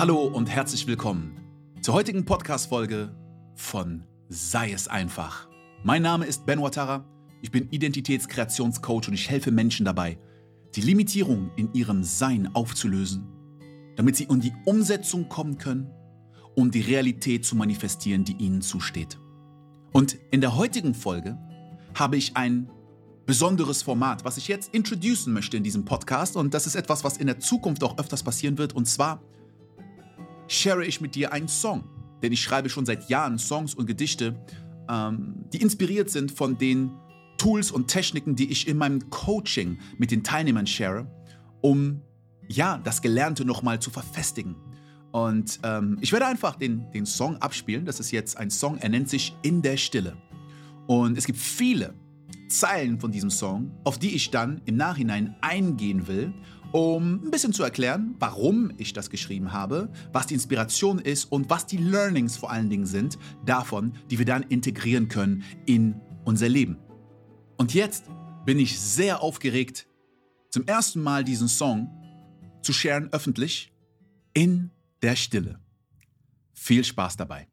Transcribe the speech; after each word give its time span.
Hallo 0.00 0.22
und 0.22 0.48
herzlich 0.48 0.86
willkommen 0.86 1.36
zur 1.82 1.92
heutigen 1.92 2.24
Podcast-Folge 2.24 3.14
von 3.54 4.02
Sei 4.30 4.72
es 4.72 4.88
einfach. 4.88 5.46
Mein 5.84 6.00
Name 6.00 6.24
ist 6.24 6.46
Ben 6.46 6.62
Watara, 6.62 7.04
ich 7.42 7.50
bin 7.50 7.68
Identitätskreationscoach 7.68 9.08
und 9.08 9.12
ich 9.12 9.28
helfe 9.28 9.50
Menschen 9.50 9.84
dabei, 9.84 10.18
die 10.74 10.80
Limitierung 10.80 11.50
in 11.56 11.74
ihrem 11.74 12.02
Sein 12.02 12.48
aufzulösen, 12.54 13.26
damit 13.96 14.16
sie 14.16 14.24
in 14.24 14.40
die 14.40 14.54
Umsetzung 14.64 15.28
kommen 15.28 15.58
können, 15.58 15.90
um 16.54 16.70
die 16.70 16.80
Realität 16.80 17.44
zu 17.44 17.54
manifestieren, 17.54 18.24
die 18.24 18.38
ihnen 18.42 18.62
zusteht. 18.62 19.18
Und 19.92 20.16
in 20.30 20.40
der 20.40 20.56
heutigen 20.56 20.94
Folge 20.94 21.36
habe 21.94 22.16
ich 22.16 22.38
ein 22.38 22.70
besonderes 23.26 23.82
Format, 23.82 24.24
was 24.24 24.38
ich 24.38 24.48
jetzt 24.48 24.72
introducen 24.72 25.34
möchte 25.34 25.58
in 25.58 25.62
diesem 25.62 25.84
Podcast. 25.84 26.36
Und 26.36 26.54
das 26.54 26.66
ist 26.66 26.74
etwas, 26.74 27.04
was 27.04 27.18
in 27.18 27.26
der 27.26 27.38
Zukunft 27.38 27.84
auch 27.84 27.98
öfters 27.98 28.22
passieren 28.22 28.56
wird. 28.56 28.74
Und 28.74 28.86
zwar 28.86 29.20
share 30.50 30.84
ich 30.84 31.00
mit 31.00 31.14
dir 31.14 31.32
einen 31.32 31.48
Song. 31.48 31.84
Denn 32.22 32.32
ich 32.32 32.42
schreibe 32.42 32.68
schon 32.68 32.84
seit 32.84 33.08
Jahren 33.08 33.38
Songs 33.38 33.74
und 33.74 33.86
Gedichte, 33.86 34.44
ähm, 34.88 35.44
die 35.52 35.62
inspiriert 35.62 36.10
sind 36.10 36.32
von 36.32 36.58
den 36.58 36.90
Tools 37.38 37.70
und 37.70 37.88
Techniken, 37.88 38.36
die 38.36 38.50
ich 38.50 38.68
in 38.68 38.76
meinem 38.76 39.08
Coaching 39.10 39.78
mit 39.96 40.10
den 40.10 40.22
Teilnehmern 40.22 40.66
share, 40.66 41.06
um 41.62 42.02
ja, 42.48 42.78
das 42.78 43.00
Gelernte 43.00 43.44
nochmal 43.44 43.80
zu 43.80 43.90
verfestigen. 43.90 44.56
Und 45.12 45.60
ähm, 45.62 45.98
ich 46.00 46.12
werde 46.12 46.26
einfach 46.26 46.56
den, 46.56 46.90
den 46.92 47.06
Song 47.06 47.36
abspielen. 47.38 47.84
Das 47.84 48.00
ist 48.00 48.10
jetzt 48.10 48.36
ein 48.36 48.50
Song, 48.50 48.78
er 48.78 48.88
nennt 48.88 49.08
sich 49.08 49.36
In 49.42 49.62
der 49.62 49.76
Stille. 49.76 50.16
Und 50.86 51.16
es 51.16 51.26
gibt 51.26 51.38
viele 51.38 51.94
Zeilen 52.48 52.98
von 52.98 53.12
diesem 53.12 53.30
Song, 53.30 53.70
auf 53.84 53.98
die 53.98 54.14
ich 54.14 54.30
dann 54.30 54.60
im 54.64 54.76
Nachhinein 54.76 55.36
eingehen 55.40 56.08
will, 56.08 56.34
um 56.72 57.24
ein 57.24 57.30
bisschen 57.30 57.52
zu 57.52 57.62
erklären, 57.62 58.14
warum 58.18 58.72
ich 58.76 58.92
das 58.92 59.10
geschrieben 59.10 59.52
habe, 59.52 59.90
was 60.12 60.26
die 60.26 60.34
Inspiration 60.34 60.98
ist 60.98 61.24
und 61.24 61.50
was 61.50 61.66
die 61.66 61.76
Learnings 61.76 62.36
vor 62.36 62.50
allen 62.50 62.70
Dingen 62.70 62.86
sind 62.86 63.18
davon, 63.44 63.94
die 64.10 64.18
wir 64.18 64.26
dann 64.26 64.42
integrieren 64.44 65.08
können 65.08 65.42
in 65.66 66.00
unser 66.24 66.48
Leben. 66.48 66.78
Und 67.56 67.74
jetzt 67.74 68.04
bin 68.46 68.58
ich 68.58 68.80
sehr 68.80 69.22
aufgeregt, 69.22 69.86
zum 70.50 70.66
ersten 70.66 71.02
Mal 71.02 71.24
diesen 71.24 71.48
Song 71.48 71.88
zu 72.62 72.72
sharen 72.72 73.12
öffentlich 73.12 73.72
in 74.32 74.70
der 75.02 75.16
Stille. 75.16 75.60
Viel 76.52 76.84
Spaß 76.84 77.16
dabei. 77.16 77.48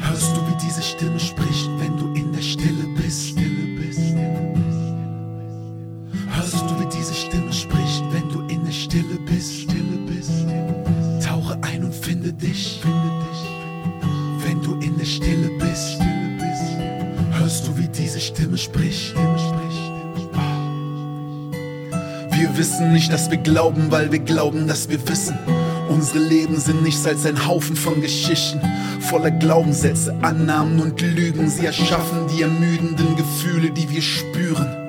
Hörst 0.00 0.36
du, 0.36 0.46
wie 0.48 0.56
diese 0.64 0.82
Stimme 0.82 1.18
spricht, 1.18 1.68
wenn 1.78 1.96
du 1.96 2.12
in 2.14 2.32
der 2.32 2.42
Stille 2.42 2.71
bist. 15.72 15.98
Hörst 17.38 17.66
du, 17.66 17.78
wie 17.78 17.88
diese? 17.88 18.20
Stimme 18.20 18.58
spricht. 18.58 19.14
Wir 22.30 22.58
wissen 22.58 22.92
nicht, 22.92 23.12
dass 23.12 23.30
wir 23.30 23.38
glauben, 23.38 23.90
weil 23.90 24.12
wir 24.12 24.18
glauben, 24.18 24.66
dass 24.66 24.88
wir 24.88 25.08
wissen. 25.08 25.38
Unsere 25.88 26.18
Leben 26.18 26.58
sind 26.58 26.82
nichts 26.82 27.06
als 27.06 27.24
ein 27.26 27.46
Haufen 27.46 27.76
von 27.76 28.00
Geschichten, 28.00 28.60
voller 29.00 29.30
Glaubenssätze, 29.30 30.14
Annahmen 30.22 30.80
und 30.80 31.00
Lügen. 31.00 31.48
Sie 31.48 31.66
erschaffen 31.66 32.26
die 32.28 32.42
ermüdenden 32.42 33.16
Gefühle, 33.16 33.70
die 33.70 33.88
wir 33.90 34.02
spüren. 34.02 34.81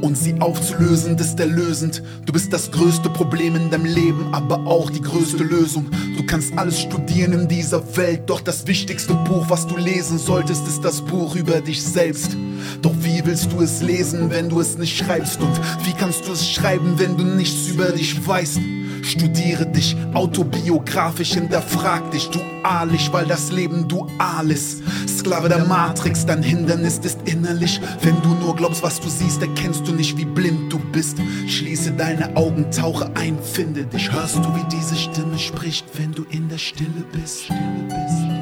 Und 0.00 0.16
sie 0.16 0.40
aufzulösen 0.40 1.18
ist 1.18 1.40
erlösend. 1.40 2.02
Du 2.24 2.32
bist 2.32 2.52
das 2.52 2.70
größte 2.70 3.10
Problem 3.10 3.56
in 3.56 3.70
deinem 3.70 3.84
Leben, 3.84 4.32
aber 4.32 4.66
auch 4.66 4.90
die 4.90 5.00
größte 5.00 5.42
Lösung. 5.42 5.86
Du 6.16 6.24
kannst 6.24 6.56
alles 6.56 6.80
studieren 6.80 7.32
in 7.32 7.48
dieser 7.48 7.82
Welt, 7.96 8.22
doch 8.26 8.40
das 8.40 8.66
wichtigste 8.66 9.14
Buch, 9.14 9.46
was 9.48 9.66
du 9.66 9.76
lesen 9.76 10.18
solltest, 10.18 10.66
ist 10.68 10.82
das 10.82 11.00
Buch 11.00 11.34
über 11.34 11.60
dich 11.60 11.82
selbst. 11.82 12.36
Doch 12.80 12.94
wie 13.00 13.22
willst 13.24 13.52
du 13.52 13.60
es 13.60 13.82
lesen, 13.82 14.30
wenn 14.30 14.48
du 14.48 14.60
es 14.60 14.78
nicht 14.78 14.96
schreibst? 14.96 15.40
Und 15.40 15.60
wie 15.84 15.92
kannst 15.92 16.28
du 16.28 16.32
es 16.32 16.48
schreiben, 16.48 16.94
wenn 16.98 17.16
du 17.16 17.24
nichts 17.24 17.68
über 17.68 17.90
dich 17.90 18.26
weißt? 18.26 18.60
Studiere 19.02 19.66
dich 19.66 19.96
autobiografisch, 20.14 21.34
hinterfrag 21.34 22.10
dich 22.10 22.28
dualisch, 22.30 23.10
weil 23.12 23.26
das 23.26 23.50
Leben 23.50 23.88
dual 23.88 24.50
ist. 24.50 24.82
Sklave 25.08 25.48
der 25.48 25.64
Matrix, 25.64 26.26
dein 26.26 26.42
Hindernis 26.42 26.98
ist 26.98 27.18
innerlich. 27.24 27.80
Wenn 28.02 28.20
du 28.22 28.28
nur 28.34 28.56
glaubst, 28.56 28.82
was 28.82 29.00
du 29.00 29.08
siehst, 29.08 29.42
erkennst 29.42 29.86
du 29.86 29.92
nicht, 29.92 30.16
wie 30.16 30.24
blind 30.24 30.72
du 30.72 30.78
bist. 30.78 31.18
Schließe 31.46 31.92
deine 31.92 32.36
Augen, 32.36 32.70
tauche 32.70 33.10
ein, 33.14 33.38
finde 33.42 33.84
dich. 33.84 34.12
Hörst 34.12 34.36
du, 34.36 34.54
wie 34.54 34.64
diese 34.70 34.96
Stimme 34.96 35.38
spricht, 35.38 35.86
wenn 35.98 36.12
du 36.12 36.24
in 36.30 36.48
der 36.48 36.58
Stille 36.58 37.04
bist? 37.12 37.44
Stille 37.44 37.84
bist. 37.88 38.38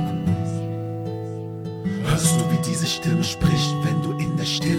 Hörst 2.09 2.41
du, 2.41 2.51
wie 2.51 2.71
diese 2.71 2.87
Stimme 2.87 3.25
spricht, 3.25 3.75
wenn 3.83 4.03
du 4.03 4.13
in 4.19 4.37
der 4.37 4.45
Stille 4.45 4.75
bist? 4.75 4.76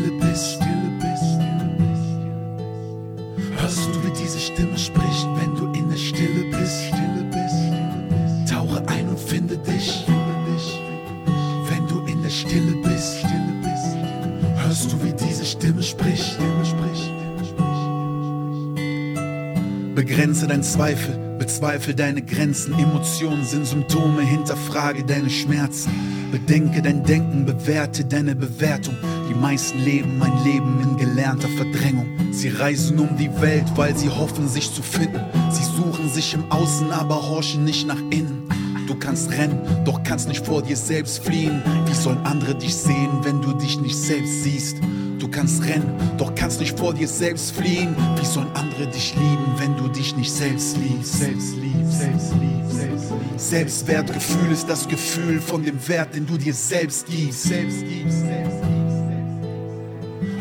Begrenze 19.97 20.45
dein 20.45 20.61
Zweifel, 20.61 21.17
bezweifle 21.39 21.95
deine 21.95 22.21
Grenzen. 22.21 22.77
Emotionen 22.77 23.43
sind 23.43 23.65
Symptome, 23.65 24.21
hinterfrage 24.21 25.03
deine 25.03 25.27
Schmerzen. 25.27 25.89
Bedenke 26.31 26.83
dein 26.83 27.03
Denken, 27.03 27.47
bewerte 27.47 28.05
deine 28.05 28.35
Bewertung. 28.35 28.95
Die 29.27 29.33
meisten 29.33 29.79
leben 29.79 30.21
ein 30.21 30.43
Leben 30.43 30.79
in 30.83 30.97
gelernter 30.97 31.47
Verdrängung. 31.47 32.05
Sie 32.31 32.49
reisen 32.49 32.99
um 32.99 33.17
die 33.17 33.41
Welt, 33.41 33.65
weil 33.75 33.97
sie 33.97 34.09
hoffen, 34.09 34.47
sich 34.47 34.71
zu 34.71 34.83
finden. 34.83 35.19
Sie 35.49 35.63
suchen 35.63 36.11
sich 36.11 36.35
im 36.35 36.43
Außen, 36.51 36.91
aber 36.91 37.15
horchen 37.15 37.63
nicht 37.63 37.87
nach 37.87 38.01
innen. 38.11 38.47
Du 38.87 38.93
kannst 38.93 39.31
rennen, 39.31 39.59
doch 39.83 40.03
kannst 40.03 40.27
nicht 40.27 40.45
vor 40.45 40.61
dir 40.61 40.77
selbst 40.77 41.23
fliehen. 41.25 41.63
Wie 41.87 41.95
sollen 41.95 42.23
andere 42.23 42.53
dich 42.53 42.75
sehen, 42.75 43.09
wenn 43.23 43.41
du 43.41 43.51
dich 43.53 43.79
nicht 43.79 43.97
selbst 43.97 44.43
siehst? 44.43 44.77
Du 45.19 45.27
kannst 45.27 45.63
rennen, 45.65 45.91
doch 46.17 46.35
kannst 46.35 46.59
nicht 46.59 46.77
vor 46.77 46.93
dir 46.93 47.07
selbst 47.07 47.55
fliehen. 47.55 47.95
Wie 48.19 48.25
sollen 48.25 48.49
andere 48.53 48.85
dich 48.87 49.15
lieben, 49.15 49.53
wenn 49.57 49.75
du 49.75 49.87
dich 49.87 50.15
nicht 50.15 50.31
selbst 50.31 50.77
liebst? 50.77 51.13
Selbst 51.13 51.55
liebst, 51.55 51.99
selbst 51.99 52.33
liebst, 52.33 52.75
selbst 52.75 53.11
liebst. 53.11 53.49
Selbstwertgefühl 53.49 54.51
ist 54.51 54.69
das 54.69 54.87
Gefühl 54.87 55.39
von 55.41 55.63
dem 55.63 55.87
Wert, 55.87 56.13
den 56.13 56.27
du 56.27 56.37
dir 56.37 56.53
selbst 56.53 57.07
gibst. 57.07 57.43
Selbst 57.43 57.83
gibst, 57.83 58.19
selbst 58.19 58.61
gibst. 58.61 58.97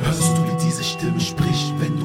Hörst 0.02 0.36
du, 0.36 0.42
wie 0.44 0.66
diese 0.66 0.84
Stimme 0.84 1.20
spricht, 1.20 1.72
wenn 1.78 1.95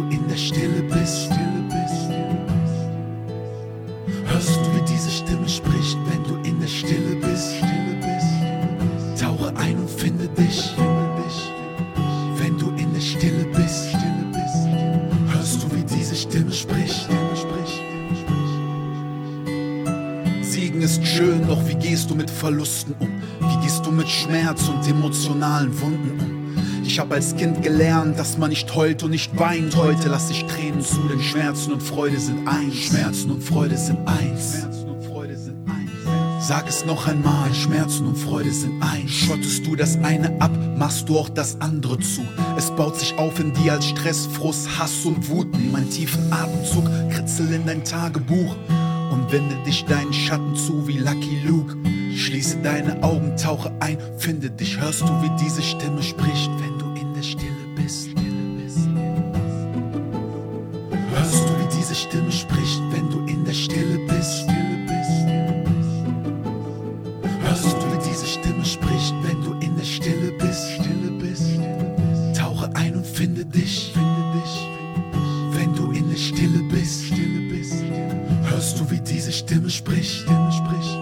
Siegen 20.62 20.84
ist 20.84 21.04
schön, 21.04 21.48
doch 21.48 21.68
wie 21.68 21.74
gehst 21.74 22.12
du 22.12 22.14
mit 22.14 22.30
Verlusten 22.30 22.94
um? 23.00 23.10
Wie 23.40 23.64
gehst 23.64 23.84
du 23.84 23.90
mit 23.90 24.08
Schmerz 24.08 24.70
und 24.70 24.88
emotionalen 24.88 25.82
Wunden 25.82 26.20
um? 26.20 26.86
Ich 26.86 27.00
hab 27.00 27.12
als 27.12 27.36
Kind 27.36 27.64
gelernt, 27.64 28.20
dass 28.20 28.38
man 28.38 28.52
nicht 28.52 28.76
heult 28.76 29.02
und 29.02 29.10
nicht 29.10 29.36
weint. 29.40 29.76
Heute 29.76 30.08
lass 30.08 30.30
ich 30.30 30.46
Tränen 30.46 30.82
zu, 30.82 31.00
denn 31.10 31.20
Schmerzen 31.20 31.74
und 31.74 31.82
Freude 31.82 32.20
sind 32.20 32.48
eins. 32.48 32.76
Schmerzen 32.76 33.32
und 33.32 33.44
Freude 33.44 33.76
sind 33.76 34.08
eins. 34.08 34.68
Sag 36.40 36.70
es 36.70 36.86
noch 36.86 37.08
einmal, 37.08 37.52
Schmerzen 37.56 38.06
und 38.06 38.18
Freude 38.18 38.52
sind 38.52 38.84
eins. 38.84 39.10
Schottest 39.10 39.66
du 39.66 39.76
das 39.76 39.98
eine 40.04 40.40
ab, 40.40 40.52
machst 40.78 41.10
du 41.10 41.18
auch 41.18 41.30
das 41.30 41.60
andere 41.60 41.98
zu. 41.98 42.22
Es 42.56 42.70
baut 42.70 43.00
sich 43.00 43.18
auf 43.18 43.40
in 43.40 43.52
dir 43.54 43.74
als 43.74 43.88
Stress, 43.88 44.28
Frust, 44.28 44.68
Hass 44.78 45.06
und 45.06 45.28
Wut. 45.28 45.48
Nimm 45.58 45.74
einen 45.74 45.90
tiefen 45.90 46.32
Atemzug, 46.32 46.86
kritzel 47.10 47.52
in 47.52 47.66
dein 47.66 47.84
Tagebuch 47.84 48.56
und 49.12 49.32
wende 49.32 49.56
dich 49.66 49.86
deinen 49.86 50.14
Schatten 50.14 50.56
zu 50.56 50.88
wie 50.88 50.98
Lucky 50.98 51.42
Luke. 51.46 51.76
Schließe 52.16 52.58
deine 52.64 53.04
Augen, 53.04 53.36
tauche 53.38 53.72
ein, 53.80 53.98
finde 54.18 54.50
dich. 54.50 54.80
Hörst 54.80 55.02
du, 55.02 55.22
wie 55.22 55.30
diese 55.44 55.62
Stimme 55.62 56.02
spricht, 56.02 56.50
wenn 56.60 56.80
du 56.80 56.86
in 57.00 57.14
der 57.14 57.22
Stille 57.22 57.66
bist? 57.76 58.10
Hörst 61.14 61.50
du, 61.50 61.60
wie 61.60 61.78
diese 61.78 61.96
Stimme 61.96 62.32
spricht, 62.32 62.82
wenn 62.92 63.10
du 63.10 63.26
in 63.28 63.44
der 63.46 63.54
Stille 63.54 64.00
bist? 64.08 64.48
Hörst 67.44 67.66
du, 67.66 67.94
wie 67.94 68.10
diese 68.10 68.26
Stimme 68.26 68.66
spricht, 68.66 69.14
wenn 69.24 69.44
du 69.44 69.54
in 69.66 69.76
der 69.76 69.86
Stille 69.86 70.31
bist? 70.31 70.31
Hörst 80.12 80.28
du, 80.28 81.01